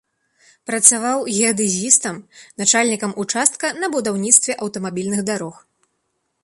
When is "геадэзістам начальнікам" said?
1.37-3.11